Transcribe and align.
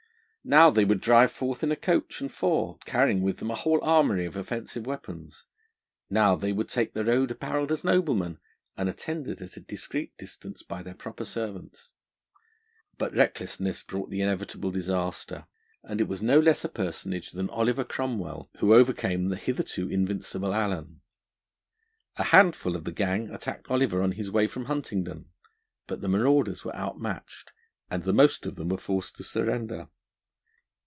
Now 0.43 0.71
they 0.71 0.85
would 0.85 1.01
drive 1.01 1.31
forth 1.31 1.61
in 1.61 1.71
a 1.71 1.75
coach 1.75 2.19
and 2.19 2.31
four, 2.33 2.79
carrying 2.85 3.21
with 3.21 3.37
them 3.37 3.51
a 3.51 3.55
whole 3.55 3.79
armoury 3.83 4.25
of 4.25 4.35
offensive 4.35 4.87
weapons; 4.87 5.43
now 6.09 6.35
they 6.35 6.51
would 6.51 6.67
take 6.67 6.93
the 6.95 7.05
road 7.05 7.29
apparelled 7.29 7.71
as 7.71 7.83
noblemen, 7.83 8.39
and 8.75 8.89
attended 8.89 9.39
at 9.43 9.55
a 9.55 9.59
discreet 9.61 10.17
distance 10.17 10.63
by 10.63 10.81
their 10.81 10.95
proper 10.95 11.25
servants. 11.25 11.89
But 12.97 13.13
recklessness 13.13 13.83
brought 13.83 14.09
the 14.09 14.23
inevitable 14.23 14.71
disaster; 14.71 15.45
and 15.83 16.01
it 16.01 16.07
was 16.07 16.23
no 16.23 16.39
less 16.39 16.65
a 16.65 16.69
personage 16.69 17.33
than 17.33 17.47
Oliver 17.51 17.83
Cromwell 17.83 18.49
who 18.57 18.73
overcame 18.73 19.29
the 19.29 19.35
hitherto 19.35 19.89
invincible 19.91 20.55
Allen. 20.55 21.01
A 22.17 22.23
handful 22.23 22.75
of 22.75 22.85
the 22.85 22.91
gang 22.91 23.29
attacked 23.29 23.69
Oliver 23.69 24.01
on 24.01 24.13
his 24.13 24.31
way 24.31 24.47
from 24.47 24.65
Huntingdon, 24.65 25.25
but 25.85 26.01
the 26.01 26.07
marauders 26.09 26.65
were 26.65 26.75
outmatched, 26.75 27.51
and 27.91 28.01
the 28.01 28.11
most 28.11 28.47
of 28.47 28.55
them 28.55 28.69
were 28.69 28.79
forced 28.79 29.15
to 29.17 29.23
surrender. 29.23 29.87